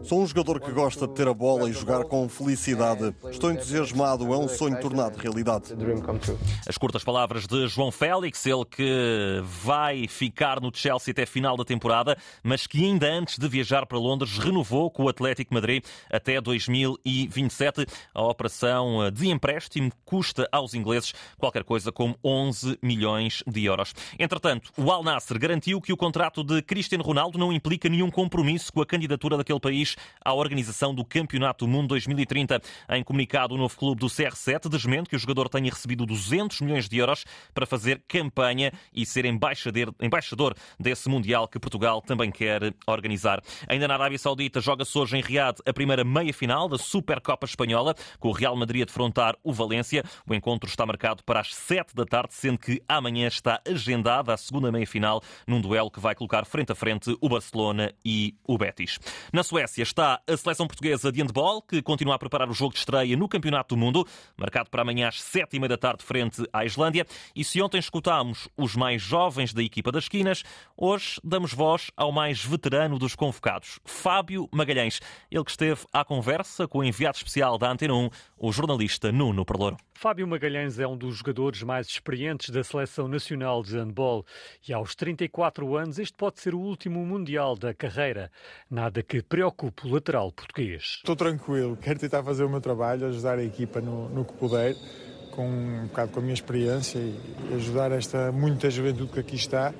Sou 0.03 0.21
um 0.21 0.27
jogador 0.27 0.61
que 0.61 0.71
gosta 0.71 1.07
de 1.07 1.15
ter 1.15 1.27
a 1.27 1.33
bola 1.33 1.67
e 1.67 1.73
jogar 1.73 2.03
com 2.03 2.29
felicidade. 2.29 3.15
Estou 3.31 3.51
entusiasmado, 3.51 4.31
é 4.31 4.37
um 4.37 4.47
sonho 4.47 4.79
tornado 4.79 5.17
realidade. 5.17 5.73
As 6.67 6.77
curtas 6.77 7.03
palavras 7.03 7.47
de 7.47 7.67
João 7.67 7.91
Félix, 7.91 8.45
ele 8.45 8.65
que 8.65 9.41
vai 9.41 10.07
ficar 10.07 10.61
no 10.61 10.69
Chelsea 10.71 11.11
até 11.11 11.25
final 11.25 11.57
da 11.57 11.65
temporada, 11.65 12.15
mas 12.43 12.67
que 12.67 12.85
ainda 12.85 13.07
antes 13.07 13.39
de 13.39 13.47
viajar 13.47 13.87
para 13.87 13.97
Londres 13.97 14.37
renovou 14.37 14.91
com 14.91 15.05
o 15.05 15.09
Atlético 15.09 15.55
Madrid 15.55 15.83
até 16.11 16.39
2027. 16.83 17.85
A 18.13 18.21
operação 18.21 19.11
de 19.11 19.29
empréstimo 19.29 19.91
custa 20.05 20.47
aos 20.51 20.73
ingleses 20.73 21.13
qualquer 21.37 21.63
coisa 21.63 21.91
como 21.91 22.17
11 22.23 22.77
milhões 22.81 23.43
de 23.47 23.65
euros. 23.65 23.93
Entretanto, 24.19 24.71
o 24.77 24.91
Al 24.91 25.03
Nasser 25.03 25.39
garantiu 25.39 25.81
que 25.81 25.93
o 25.93 25.97
contrato 25.97 26.43
de 26.43 26.61
Cristiano 26.61 27.03
Ronaldo 27.03 27.37
não 27.37 27.51
implica 27.51 27.89
nenhum 27.89 28.11
compromisso 28.11 28.71
com 28.71 28.81
a 28.81 28.85
candidatura 28.85 29.37
daquele 29.37 29.59
país 29.59 29.95
à 30.23 30.33
organização 30.33 30.93
do 30.93 31.03
Campeonato 31.03 31.65
do 31.65 31.71
Mundo 31.71 31.89
2030. 31.89 32.61
Em 32.89 33.03
comunicado, 33.03 33.55
o 33.55 33.57
novo 33.57 33.77
clube 33.77 33.99
do 33.99 34.07
CR7 34.07 34.69
desmente 34.69 35.09
que 35.09 35.15
o 35.15 35.19
jogador 35.19 35.49
tenha 35.49 35.69
recebido 35.69 36.05
200 36.05 36.61
milhões 36.61 36.89
de 36.89 36.97
euros 36.97 37.25
para 37.53 37.65
fazer 37.65 38.03
campanha 38.07 38.71
e 38.93 39.05
ser 39.05 39.25
embaixador 39.25 40.55
desse 40.79 41.09
Mundial 41.09 41.47
que 41.47 41.59
Portugal 41.59 42.01
também 42.01 42.31
quer 42.31 42.73
organizar. 42.87 43.41
Ainda 43.67 43.87
na 43.87 43.93
Arábia 43.93 44.17
Saudita, 44.17 44.59
joga-se 44.59 44.97
hoje 44.97 45.17
em 45.17 45.21
Riad 45.21 45.59
a 45.65 45.73
primeira 45.73 46.03
meia-final 46.03 46.67
da 46.73 46.77
Supercopa 46.79 47.45
Espanhola, 47.45 47.93
com 48.19 48.29
o 48.29 48.31
Real 48.31 48.55
Madrid 48.55 48.81
a 48.81 48.85
defrontar 48.85 49.35
o 49.43 49.53
Valência. 49.53 50.03
O 50.27 50.33
encontro 50.33 50.67
está 50.67 50.85
marcado 50.85 51.23
para 51.23 51.39
as 51.39 51.53
7 51.53 51.93
da 51.93 52.03
tarde, 52.03 52.33
sendo 52.33 52.57
que 52.57 52.81
amanhã 52.87 53.27
está 53.27 53.61
agendada 53.67 54.33
a 54.33 54.37
segunda 54.37 54.71
meia-final 54.71 55.21
num 55.47 55.61
duelo 55.61 55.91
que 55.91 55.99
vai 55.99 56.15
colocar 56.15 56.45
frente 56.45 56.71
a 56.71 56.75
frente 56.75 57.15
o 57.21 57.29
Barcelona 57.29 57.93
e 58.03 58.35
o 58.47 58.57
Betis. 58.57 58.97
Na 59.31 59.43
Suécia 59.43 59.83
está 59.83 60.19
a 60.27 60.35
seleção 60.37 60.65
portuguesa 60.65 61.11
de 61.11 61.21
handball, 61.21 61.61
que 61.61 61.81
continua 61.81 62.15
a 62.15 62.19
preparar 62.19 62.49
o 62.49 62.53
jogo 62.53 62.73
de 62.73 62.79
estreia 62.79 63.15
no 63.15 63.29
Campeonato 63.29 63.75
do 63.75 63.79
Mundo, 63.79 64.07
marcado 64.35 64.71
para 64.71 64.81
amanhã 64.81 65.09
às 65.09 65.21
7 65.21 65.55
e 65.55 65.59
meia 65.59 65.69
da 65.69 65.77
tarde 65.77 66.03
frente 66.03 66.43
à 66.51 66.65
Islândia. 66.65 67.05
E 67.35 67.43
se 67.43 67.61
ontem 67.61 67.77
escutámos 67.77 68.49
os 68.57 68.75
mais 68.75 68.99
jovens 68.99 69.53
da 69.53 69.61
equipa 69.61 69.91
das 69.91 70.05
esquinas, 70.05 70.43
hoje 70.75 71.19
damos 71.23 71.53
voz 71.53 71.91
ao 71.95 72.11
mais 72.11 72.43
veterano 72.43 72.97
dos 72.97 73.15
convocados, 73.15 73.79
Fábio 73.85 74.49
Magalhães. 74.51 74.99
Ele 75.29 75.43
que 75.43 75.51
esteve 75.51 75.81
à 75.93 76.03
conversa 76.03 76.62
com 76.67 76.79
o 76.79 76.83
enviado 76.83 77.17
especial 77.17 77.57
da 77.57 77.71
Antena 77.71 77.93
1, 77.93 78.09
o 78.37 78.51
jornalista 78.51 79.11
Nuno 79.11 79.45
Perlouro. 79.45 79.77
Fábio 79.93 80.27
Magalhães 80.27 80.79
é 80.79 80.85
um 80.85 80.97
dos 80.97 81.15
jogadores 81.15 81.63
mais 81.63 81.87
experientes 81.87 82.49
da 82.49 82.63
Seleção 82.63 83.07
Nacional 83.07 83.63
de 83.63 83.77
Handball 83.77 84.25
e 84.67 84.73
aos 84.73 84.95
34 84.95 85.77
anos 85.77 85.97
este 85.97 86.17
pode 86.17 86.41
ser 86.41 86.53
o 86.53 86.59
último 86.59 87.05
Mundial 87.05 87.55
da 87.55 87.73
carreira. 87.73 88.29
Nada 88.69 89.01
que 89.01 89.21
preocupe 89.21 89.87
o 89.87 89.93
lateral 89.93 90.31
português. 90.31 90.97
Estou 90.97 91.15
tranquilo, 91.15 91.77
quero 91.77 91.99
tentar 91.99 92.21
fazer 92.21 92.43
o 92.43 92.49
meu 92.49 92.59
trabalho, 92.59 93.07
ajudar 93.07 93.39
a 93.39 93.43
equipa 93.43 93.79
no, 93.79 94.09
no 94.09 94.25
que 94.25 94.33
puder, 94.33 94.75
com 95.31 95.47
um 95.47 95.87
bocado 95.87 96.11
com 96.11 96.19
a 96.19 96.21
minha 96.21 96.33
experiência 96.33 96.99
e 96.99 97.53
ajudar 97.55 97.91
esta 97.93 98.31
muita 98.31 98.69
juventude 98.69 99.11
que 99.11 99.19
aqui 99.19 99.35
está. 99.35 99.73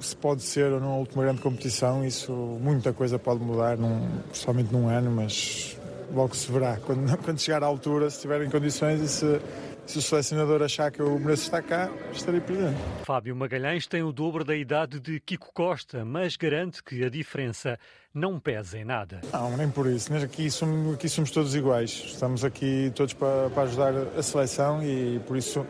Se 0.00 0.16
pode 0.16 0.42
ser 0.42 0.72
ou 0.72 0.80
não 0.80 0.92
a 0.92 0.96
última 0.96 1.22
grande 1.22 1.40
competição, 1.40 2.04
isso 2.04 2.32
muita 2.32 2.92
coisa 2.92 3.18
pode 3.18 3.40
mudar, 3.40 3.76
num, 3.76 4.20
principalmente 4.28 4.72
num 4.72 4.88
ano, 4.88 5.10
mas 5.10 5.77
logo 6.12 6.34
se 6.34 6.50
verá. 6.50 6.76
Quando, 6.78 7.16
quando 7.18 7.40
chegar 7.40 7.62
à 7.62 7.66
altura, 7.66 8.10
se 8.10 8.16
estiverem 8.16 8.50
condições 8.50 9.00
e 9.00 9.08
se, 9.08 9.40
se 9.86 9.98
o 9.98 10.02
selecionador 10.02 10.62
achar 10.62 10.90
que 10.90 11.00
eu 11.00 11.18
mereço 11.18 11.44
estar 11.44 11.62
cá, 11.62 11.90
estarei 12.12 12.40
presente. 12.40 12.78
Fábio 13.04 13.34
Magalhães 13.34 13.86
tem 13.86 14.02
o 14.02 14.12
dobro 14.12 14.44
da 14.44 14.54
idade 14.54 15.00
de 15.00 15.20
Kiko 15.20 15.52
Costa, 15.52 16.04
mas 16.04 16.36
garante 16.36 16.82
que 16.82 17.04
a 17.04 17.08
diferença 17.08 17.78
não 18.12 18.38
pesa 18.38 18.78
em 18.78 18.84
nada. 18.84 19.20
Não, 19.32 19.56
nem 19.56 19.70
por 19.70 19.86
isso. 19.86 20.14
Aqui 20.14 20.50
somos, 20.50 20.94
aqui 20.94 21.08
somos 21.08 21.30
todos 21.30 21.54
iguais. 21.54 21.90
Estamos 22.06 22.44
aqui 22.44 22.92
todos 22.94 23.14
para, 23.14 23.50
para 23.50 23.62
ajudar 23.64 23.94
a 24.16 24.22
seleção 24.22 24.82
e 24.82 25.20
por 25.20 25.36
isso 25.36 25.66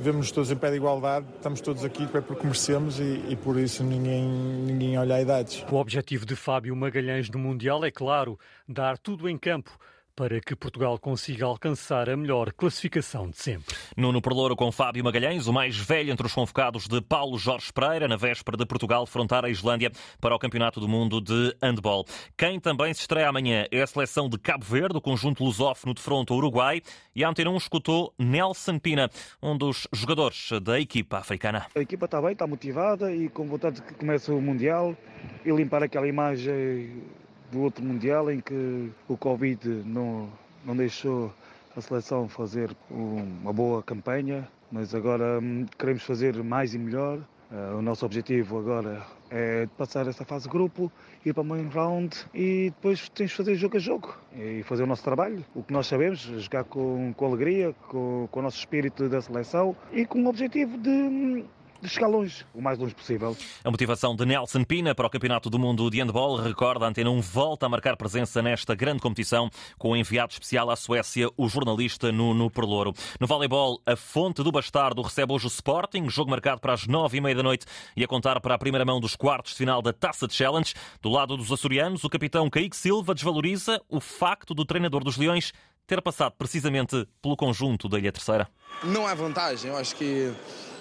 vemos-nos 0.00 0.32
todos 0.32 0.50
em 0.50 0.56
pé 0.56 0.70
de 0.70 0.76
igualdade, 0.76 1.26
estamos 1.36 1.60
todos 1.60 1.84
aqui 1.84 2.08
é 2.14 2.20
porque 2.20 2.44
merecemos 2.44 2.98
e, 2.98 3.24
e, 3.28 3.36
por 3.36 3.58
isso 3.58 3.84
ninguém, 3.84 4.24
ninguém 4.24 4.98
olha 4.98 5.16
a 5.16 5.20
idades. 5.20 5.64
O 5.70 5.76
objetivo 5.76 6.24
de 6.24 6.34
Fábio 6.34 6.74
Magalhães 6.74 7.28
no 7.28 7.38
Mundial 7.38 7.84
é, 7.84 7.90
claro, 7.90 8.38
dar 8.66 8.96
tudo 8.96 9.28
em 9.28 9.36
campo 9.36 9.70
para 10.20 10.38
que 10.38 10.54
Portugal 10.54 10.98
consiga 10.98 11.46
alcançar 11.46 12.10
a 12.10 12.14
melhor 12.14 12.52
classificação 12.52 13.30
de 13.30 13.38
sempre. 13.38 13.74
Nuno 13.96 14.20
Perlouro 14.20 14.54
com 14.54 14.70
Fábio 14.70 15.02
Magalhães, 15.02 15.46
o 15.46 15.52
mais 15.52 15.78
velho 15.78 16.12
entre 16.12 16.26
os 16.26 16.34
convocados 16.34 16.86
de 16.86 17.00
Paulo 17.00 17.38
Jorge 17.38 17.72
Pereira, 17.72 18.06
na 18.06 18.18
véspera 18.18 18.54
de 18.54 18.66
Portugal 18.66 19.06
frontar 19.06 19.46
a 19.46 19.48
Islândia 19.48 19.90
para 20.20 20.36
o 20.36 20.38
Campeonato 20.38 20.78
do 20.78 20.86
Mundo 20.86 21.22
de 21.22 21.56
Handball. 21.62 22.04
Quem 22.36 22.60
também 22.60 22.92
se 22.92 23.00
estreia 23.00 23.30
amanhã 23.30 23.64
é 23.70 23.80
a 23.80 23.86
seleção 23.86 24.28
de 24.28 24.38
Cabo 24.38 24.62
Verde, 24.62 24.98
o 24.98 25.00
conjunto 25.00 25.42
lusófono 25.42 25.94
de 25.94 26.02
fronte 26.02 26.32
ao 26.32 26.36
Uruguai, 26.36 26.82
e 27.16 27.24
a 27.24 27.28
Antena 27.30 27.48
1 27.48 27.56
escutou 27.56 28.12
Nelson 28.18 28.78
Pina, 28.78 29.08
um 29.42 29.56
dos 29.56 29.88
jogadores 29.90 30.50
da 30.62 30.78
equipa 30.78 31.16
africana. 31.16 31.66
A 31.74 31.80
equipa 31.80 32.04
está 32.04 32.20
bem, 32.20 32.32
está 32.32 32.46
motivada 32.46 33.10
e 33.10 33.30
com 33.30 33.46
vontade 33.46 33.76
de 33.76 33.82
que 33.86 33.94
comece 33.94 34.30
o 34.30 34.38
Mundial 34.38 34.94
e 35.46 35.50
limpar 35.50 35.82
aquela 35.82 36.06
imagem 36.06 37.04
do 37.50 37.60
outro 37.60 37.84
Mundial 37.84 38.30
em 38.30 38.40
que 38.40 38.90
o 39.08 39.16
Covid 39.16 39.68
não, 39.84 40.28
não 40.64 40.76
deixou 40.76 41.32
a 41.76 41.80
seleção 41.80 42.28
fazer 42.28 42.70
uma 42.90 43.52
boa 43.52 43.82
campanha, 43.82 44.48
mas 44.70 44.94
agora 44.94 45.40
hum, 45.40 45.66
queremos 45.78 46.02
fazer 46.02 46.42
mais 46.42 46.74
e 46.74 46.78
melhor. 46.78 47.18
Uh, 47.50 47.78
o 47.78 47.82
nosso 47.82 48.06
objetivo 48.06 48.60
agora 48.60 49.04
é 49.28 49.66
passar 49.76 50.06
essa 50.06 50.24
fase 50.24 50.44
de 50.44 50.50
grupo, 50.50 50.90
ir 51.26 51.34
para 51.34 51.42
o 51.42 51.44
main 51.44 51.68
round 51.68 52.16
e 52.32 52.70
depois 52.76 53.08
temos 53.08 53.32
de 53.32 53.36
fazer 53.36 53.56
jogo 53.56 53.76
a 53.76 53.80
jogo 53.80 54.16
e 54.36 54.62
fazer 54.62 54.84
o 54.84 54.86
nosso 54.86 55.02
trabalho, 55.02 55.44
o 55.52 55.60
que 55.60 55.72
nós 55.72 55.88
sabemos, 55.88 56.20
jogar 56.20 56.62
com, 56.62 57.12
com 57.16 57.26
alegria, 57.26 57.74
com, 57.88 58.28
com 58.30 58.38
o 58.38 58.42
nosso 58.44 58.56
espírito 58.56 59.08
da 59.08 59.20
seleção 59.20 59.74
e 59.92 60.06
com 60.06 60.22
o 60.22 60.28
objetivo 60.28 60.78
de 60.78 60.90
hum, 60.90 61.44
de 61.80 61.88
chegar 61.88 62.06
longe, 62.06 62.44
o 62.54 62.60
mais 62.60 62.78
longe 62.78 62.94
possível. 62.94 63.36
A 63.64 63.70
motivação 63.70 64.14
de 64.14 64.26
Nelson 64.26 64.64
Pina 64.64 64.94
para 64.94 65.06
o 65.06 65.10
Campeonato 65.10 65.48
do 65.48 65.58
Mundo 65.58 65.90
de 65.90 66.00
Handball 66.00 66.36
recorda 66.36 66.84
a 66.84 66.88
Antena 66.88 67.10
1 67.10 67.20
volta 67.20 67.66
a 67.66 67.68
marcar 67.68 67.96
presença 67.96 68.42
nesta 68.42 68.74
grande 68.74 69.00
competição 69.00 69.50
com 69.78 69.90
o 69.90 69.96
enviado 69.96 70.32
especial 70.32 70.70
à 70.70 70.76
Suécia, 70.76 71.28
o 71.36 71.48
jornalista 71.48 72.12
Nuno 72.12 72.50
Perlouro. 72.50 72.92
No 73.18 73.26
voleibol, 73.26 73.80
a 73.86 73.96
Fonte 73.96 74.42
do 74.42 74.52
Bastardo 74.52 75.02
recebe 75.02 75.32
hoje 75.32 75.46
o 75.46 75.48
Sporting, 75.48 76.08
jogo 76.08 76.30
marcado 76.30 76.60
para 76.60 76.72
as 76.72 76.86
nove 76.86 77.18
e 77.18 77.20
meia 77.20 77.34
da 77.34 77.42
noite 77.42 77.66
e 77.96 78.04
a 78.04 78.08
contar 78.08 78.40
para 78.40 78.54
a 78.54 78.58
primeira 78.58 78.84
mão 78.84 79.00
dos 79.00 79.16
quartos 79.16 79.52
de 79.52 79.58
final 79.58 79.80
da 79.80 79.92
Taça 79.92 80.26
de 80.26 80.34
Challenge. 80.34 80.74
Do 81.00 81.08
lado 81.08 81.36
dos 81.36 81.50
açorianos, 81.50 82.04
o 82.04 82.10
capitão 82.10 82.50
Caíque 82.50 82.76
Silva 82.76 83.14
desvaloriza 83.14 83.80
o 83.88 84.00
facto 84.00 84.54
do 84.54 84.64
treinador 84.64 85.02
dos 85.02 85.16
Leões 85.16 85.52
ter 85.86 86.00
passado 86.00 86.34
precisamente 86.38 87.08
pelo 87.20 87.36
conjunto 87.36 87.88
da 87.88 87.98
Ilha 87.98 88.12
Terceira. 88.12 88.48
Não 88.84 89.08
é 89.08 89.14
vantagem, 89.14 89.70
eu 89.70 89.76
acho 89.76 89.96
que 89.96 90.32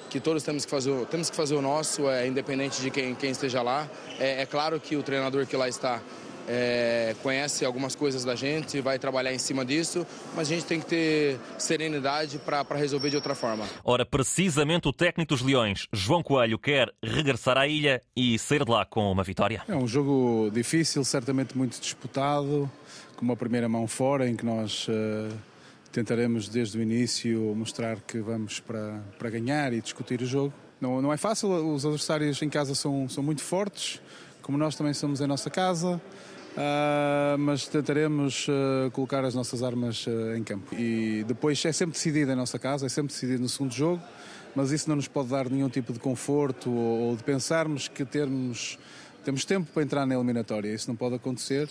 que 0.10 0.20
todos 0.20 0.44
temos 0.44 0.66
que 0.66 0.72
fazer, 0.72 1.06
temos 1.06 1.30
que 1.30 1.36
fazer 1.36 1.56
o 1.56 1.62
nosso, 1.62 2.10
é, 2.10 2.28
independente 2.28 2.82
de 2.82 2.90
quem, 2.90 3.16
quem 3.16 3.32
esteja 3.32 3.62
lá. 3.62 3.88
É, 4.20 4.42
é 4.42 4.46
claro 4.46 4.80
que 4.80 4.96
o 4.96 5.04
treinador 5.04 5.46
que 5.46 5.56
lá 5.56 5.70
está 5.70 6.02
é, 6.48 7.16
conhece 7.22 7.64
algumas 7.64 7.96
coisas 7.96 8.26
da 8.26 8.36
gente, 8.36 8.82
vai 8.82 8.98
trabalhar 8.98 9.32
em 9.32 9.38
cima 9.38 9.64
disso, 9.64 10.06
mas 10.36 10.52
a 10.52 10.56
gente 10.56 10.66
tem 10.66 10.80
que 10.80 10.88
ter 10.88 11.40
serenidade 11.60 12.40
para 12.40 12.76
resolver 12.76 13.12
de 13.12 13.16
outra 13.16 13.36
forma. 13.36 13.66
Ora, 13.84 14.04
precisamente 14.04 14.88
o 14.88 14.94
técnico 14.94 15.36
dos 15.36 15.44
Leões, 15.44 15.88
João 15.94 16.24
Coelho, 16.24 16.58
quer 16.58 16.92
regressar 17.04 17.58
à 17.58 17.68
ilha 17.68 18.02
e 18.16 18.40
sair 18.40 18.66
de 18.66 18.72
lá 18.72 18.84
com 18.84 19.12
uma 19.12 19.24
vitória. 19.24 19.62
É 19.68 19.76
um 19.76 19.88
jogo 19.88 20.50
difícil, 20.52 21.04
certamente 21.04 21.56
muito 21.56 21.80
disputado, 21.80 22.70
com 23.16 23.24
uma 23.24 23.36
primeira 23.36 23.70
mão 23.70 23.88
fora, 23.88 24.28
em 24.28 24.36
que 24.36 24.46
nós. 24.46 24.88
Uh 24.88 25.49
tentaremos 25.92 26.48
desde 26.50 26.78
o 26.78 26.82
início 26.82 27.54
mostrar 27.56 28.00
que 28.02 28.20
vamos 28.20 28.60
para, 28.60 29.02
para 29.18 29.30
ganhar 29.30 29.74
e 29.74 29.82
discutir 29.82 30.22
o 30.22 30.26
jogo. 30.26 30.54
Não, 30.80 31.02
não 31.02 31.12
é 31.12 31.18
fácil, 31.18 31.50
os 31.50 31.86
adversários 31.86 32.42
em 32.42 32.50
casa 32.50 32.74
são, 32.74 33.10
são 33.10 33.24
muito 33.24 33.42
fortes, 33.42 34.02
como 34.42 34.58
nós 34.58 34.76
também 34.76 34.94
somos 34.94 35.20
em 35.20 35.28
nossa 35.28 35.50
casa. 35.50 36.02
Uh, 36.50 37.38
mas 37.38 37.68
tentaremos 37.68 38.48
uh, 38.48 38.92
colocar 38.92 39.24
as 39.24 39.36
nossas 39.36 39.62
armas 39.62 40.06
uh, 40.08 40.36
em 40.36 40.44
campo. 40.44 40.76
E 40.76 41.24
depois 41.28 41.64
é 41.64 41.72
sempre 41.72 41.94
decidido 41.94 42.32
em 42.32 42.36
nossa 42.36 42.58
casa, 42.58 42.86
é 42.86 42.90
sempre 42.90 43.14
decidido 43.14 43.42
no 43.42 43.48
segundo 43.48 43.72
jogo, 43.72 44.02
mas 44.56 44.72
isso 44.72 44.90
não 44.90 44.96
nos 44.96 45.08
pode 45.08 45.30
dar 45.30 45.50
nenhum 45.50 45.70
tipo 45.70 45.94
de 45.94 46.00
conforto 46.00 46.70
ou, 46.70 47.10
ou 47.10 47.16
de 47.16 47.24
pensarmos 47.24 47.88
que 47.88 48.04
termos, 48.04 48.80
temos 49.24 49.46
tempo 49.46 49.72
para 49.72 49.84
entrar 49.84 50.06
na 50.06 50.16
eliminatória. 50.16 50.74
Isso 50.74 50.90
não 50.90 50.96
pode 50.96 51.16
acontecer. 51.16 51.70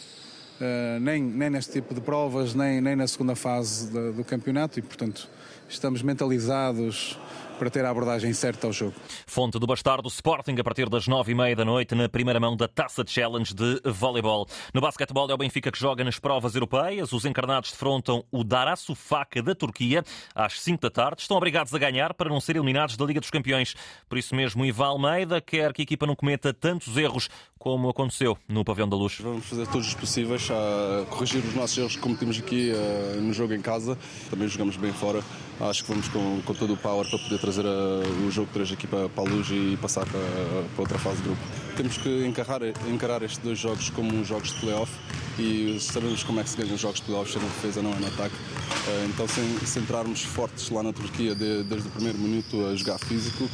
Nem, 1.01 1.23
nem 1.23 1.51
neste 1.51 1.73
tipo 1.73 1.95
de 1.95 2.01
provas, 2.01 2.55
nem, 2.55 2.81
nem 2.81 2.97
na 2.97 3.07
segunda 3.07 3.35
fase 3.35 3.91
do 3.91 4.25
campeonato, 4.25 4.79
e 4.79 4.83
portanto 4.83 5.29
estamos 5.69 6.03
mentalizados 6.03 7.19
para 7.59 7.71
ter 7.71 7.85
a 7.85 7.91
abordagem 7.91 8.33
certa 8.33 8.67
ao 8.67 8.73
jogo. 8.73 8.95
Fonte 9.27 9.59
do 9.59 9.67
Bastardo 9.67 10.09
Sporting 10.09 10.55
a 10.59 10.65
partir 10.65 10.89
das 10.89 11.07
nove 11.07 11.33
e 11.33 11.35
meia 11.35 11.57
da 11.57 11.65
noite 11.65 11.95
na 11.95 12.09
primeira 12.09 12.39
mão 12.39 12.57
da 12.57 12.69
Taça 12.69 13.05
Challenge 13.07 13.53
de 13.53 13.81
voleibol. 13.85 14.47
No 14.73 14.81
basquetebol 14.81 15.31
é 15.31 15.35
o 15.35 15.39
Benfica 15.39 15.71
que 15.71 15.79
joga 15.79 16.05
nas 16.05 16.19
provas 16.19 16.55
europeias. 16.55 17.13
Os 17.13 17.25
encarnados 17.25 17.73
defrontam 17.73 18.25
o 18.31 18.45
Darasu 18.45 18.95
Faca 18.95 19.43
da 19.43 19.55
Turquia 19.55 20.05
às 20.35 20.61
cinco 20.61 20.83
da 20.83 20.91
tarde. 20.91 21.23
Estão 21.23 21.37
obrigados 21.37 21.75
a 21.75 21.79
ganhar 21.79 22.15
para 22.15 22.29
não 22.29 22.41
ser 22.41 22.57
eliminados 22.57 22.97
da 22.97 23.05
Liga 23.05 23.21
dos 23.21 23.31
Campeões. 23.31 23.75
Por 24.09 24.19
isso 24.19 24.35
mesmo, 24.35 24.65
Ivan 24.65 24.87
Almeida 24.87 25.41
quer 25.41 25.73
que 25.73 25.83
a 25.83 25.85
equipa 25.85 26.07
não 26.07 26.15
cometa 26.15 26.55
tantos 26.55 26.97
erros 26.97 27.29
como 27.59 27.89
aconteceu 27.89 28.39
no 28.49 28.65
Pavião 28.65 28.89
da 28.89 28.97
Luz. 28.97 29.19
Vamos 29.21 29.47
fazer 29.47 29.67
todos 29.67 29.89
os 29.89 29.95
possíveis 29.95 30.49
a 30.51 31.05
corrigir 31.07 31.45
os 31.45 31.55
nossos 31.55 31.77
erros 31.77 31.97
que 31.97 32.03
cometemos 32.03 32.39
aqui 32.39 32.73
uh, 32.73 33.21
no 33.21 33.33
jogo 33.33 33.53
em 33.53 33.61
casa. 33.61 33.99
Também 34.31 34.47
jogamos 34.47 34.77
bem 34.77 34.93
fora. 34.93 35.23
Acho 35.61 35.83
que 35.83 35.91
vamos 35.91 36.09
com, 36.09 36.41
com 36.43 36.55
todo 36.55 36.75
o 36.75 36.77
power 36.77 37.09
para 37.09 37.19
poder 37.19 37.39
trazer 37.49 37.65
uh, 37.65 38.27
o 38.27 38.31
jogo 38.31 38.49
3 38.53 38.73
aqui 38.73 38.87
para, 38.87 39.09
para 39.09 39.25
a 39.25 39.33
luz 39.33 39.49
e 39.51 39.79
passar 39.81 40.05
para, 40.05 40.21
para 40.75 40.83
outra 40.83 40.99
fase 40.99 41.17
de 41.17 41.23
grupo. 41.23 41.41
Temos 41.77 41.97
que 41.97 42.27
encarar, 42.27 42.61
encarar 42.89 43.23
estes 43.23 43.39
dois 43.39 43.59
jogos 43.59 43.89
como 43.91 44.23
jogos 44.25 44.53
de 44.53 44.61
playoff 44.61 44.93
e 45.39 45.79
sabemos 45.81 46.23
como 46.23 46.41
é 46.41 46.43
que 46.43 46.51
se 46.51 46.57
ganha 46.57 46.75
os 46.75 46.81
jogos 46.81 47.01
de 47.01 47.07
playoff, 47.07 47.33
sendo 47.33 47.45
defesa, 47.45 47.81
não 47.81 47.93
é 47.93 47.97
no 47.97 48.07
ataque. 48.07 48.35
Uh, 48.35 49.09
então, 49.09 49.27
se 49.29 49.79
entrarmos 49.79 50.23
fortes 50.23 50.69
lá 50.71 50.83
na 50.83 50.93
Turquia 50.93 51.35
de, 51.35 51.63
desde 51.65 51.89
o 51.89 51.91
primeiro 51.91 52.19
minuto 52.19 52.67
a 52.67 52.77
jogar 52.77 52.99
físico, 52.99 53.49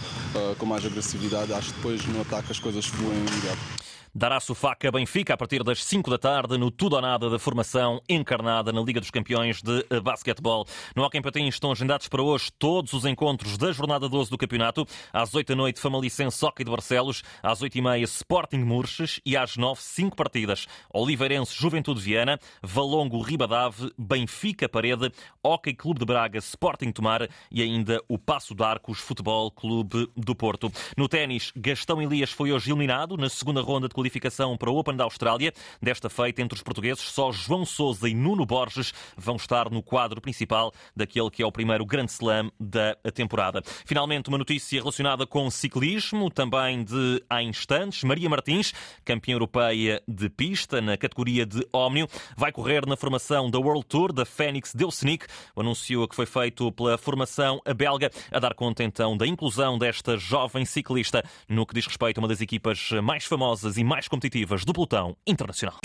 com 0.59 0.67
mais 0.67 0.85
agressividade, 0.85 1.53
acho 1.53 1.69
que 1.71 1.77
depois 1.77 2.05
no 2.07 2.21
ataque 2.21 2.51
as 2.51 2.59
coisas 2.59 2.87
fluem 2.87 3.19
melhor. 3.19 3.84
Dará-se 4.17 4.55
faca 4.55 4.93
Benfica 4.93 5.35
a 5.35 5.37
partir 5.37 5.65
das 5.65 5.83
5 5.83 6.09
da 6.09 6.17
tarde 6.17 6.57
no 6.57 6.71
Tudo 6.71 6.95
ou 6.95 7.03
Nada 7.03 7.29
da 7.29 7.37
formação 7.37 8.01
encarnada 8.09 8.73
na 8.73 8.81
Liga 8.81 9.01
dos 9.01 9.11
Campeões 9.11 9.61
de 9.61 9.85
Basquetebol. 10.01 10.65
No 10.95 11.03
Hockey 11.03 11.21
Patins 11.21 11.55
estão 11.55 11.73
agendados 11.73 12.07
para 12.07 12.23
hoje 12.23 12.53
todos 12.57 12.93
os 12.93 13.05
encontros 13.05 13.59
da 13.59 13.73
jornada 13.73 14.09
12 14.09 14.31
do 14.31 14.39
campeonato. 14.39 14.87
Às 15.13 15.35
8 15.35 15.49
da 15.49 15.57
noite, 15.57 15.81
Famalicense 15.81 16.45
Hockey 16.45 16.63
de 16.63 16.71
Barcelos. 16.71 17.25
Às 17.43 17.61
8 17.61 17.77
e 17.77 17.83
meia, 17.83 18.05
Sporting 18.05 18.59
Murches. 18.59 19.21
E 19.27 19.37
às 19.37 19.57
9, 19.57 19.81
5 19.83 20.17
partidas. 20.17 20.69
Oliveirense 20.93 21.53
Juventude 21.53 22.01
Viana, 22.01 22.39
Valongo 22.63 23.21
Ribadave, 23.21 23.93
Benfica 23.99 24.69
Parede, 24.69 25.11
Hockey 25.43 25.75
Clube 25.75 25.99
de 25.99 26.07
Braga, 26.07 26.39
Sporting 26.39 26.93
Tomar 26.93 27.29
e 27.51 27.63
ainda 27.63 28.01
o 28.09 28.17
Passo 28.17 28.55
de 28.55 28.63
Arcos 28.63 29.01
Futebol 29.01 29.51
Clube 29.51 30.09
do 30.17 30.37
Porto. 30.37 30.71
No 30.97 31.09
ténis, 31.09 31.51
Gastão 31.57 32.01
Elias 32.01 32.31
foi 32.31 32.53
hoje 32.53 32.71
eliminado 32.71 33.17
na 33.17 33.29
segunda 33.29 33.61
ronda 33.61 33.89
de 33.89 34.04
qualificação 34.05 34.57
para 34.57 34.71
o 34.71 34.77
Open 34.77 34.97
da 34.97 35.05
Austrália. 35.05 35.53
Desta 35.81 36.11
feita, 36.11 36.43
entre 36.43 36.57
os 36.57 36.63
portugueses, 36.63 37.03
só 37.03 37.33
João 37.33 37.65
Sousa 37.65 38.09
e 38.09 38.15
Nuno 38.15 38.45
Borges 38.45 38.93
vão 39.17 39.37
estar 39.37 39.71
no 39.71 39.83
quadro 39.83 40.21
principal 40.21 40.73
daquele 40.95 41.31
que 41.31 41.43
é 41.43 41.47
o 41.47 41.51
primeiro 41.51 41.87
Grand 41.87 42.07
Slam 42.07 42.51
da 42.61 42.95
temporada. 43.15 43.63
Finalmente, 43.87 44.29
uma 44.29 44.37
notícia 44.37 44.79
relacionada 44.79 45.27
com 45.27 45.51
ciclismo, 45.51 46.31
também 46.31 46.85
de 46.85 47.23
há 47.31 47.43
instantes. 47.43 48.05
Maria 48.05 48.29
Martins, 48.29 48.75
campeã 49.05 49.33
europeia 49.33 50.03
de 50.07 50.29
pista 50.29 50.83
na 50.83 50.99
categoria 50.99 51.47
de 51.47 51.67
Ómnio, 51.73 52.07
vai 52.37 52.53
correr 52.53 52.87
na 52.87 52.97
formação 52.97 53.51
da 53.51 53.59
World 53.59 53.87
Tour 53.87 54.13
da 54.13 54.27
Fênix 54.27 54.75
Delsenic. 54.75 55.27
O 55.57 55.63
anúncio 55.63 56.07
que 56.07 56.15
foi 56.15 56.27
feito 56.27 56.71
pela 56.73 56.99
formação 56.99 57.61
belga 57.75 58.11
a 58.31 58.39
dar 58.39 58.55
conta 58.55 58.85
então 58.85 59.17
da 59.17 59.27
inclusão 59.27 59.79
desta 59.79 60.19
jovem 60.19 60.67
ciclista 60.67 61.25
no 61.49 61.65
que 61.65 61.75
diz 61.75 61.87
respeito 61.87 62.19
a 62.19 62.21
uma 62.21 62.29
das 62.29 62.43
equipas 62.43 62.91
mais 63.03 63.25
famosas 63.25 63.79
e 63.79 63.85
mais 63.85 63.94
mais 63.95 64.09
competitivas 64.09 64.65
do 64.65 64.73
pelotão 64.73 65.17
internacional. 65.25 65.79